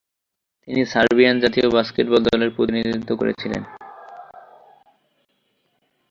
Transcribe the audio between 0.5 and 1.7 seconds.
তিনি সার্বিয়ান জাতীয়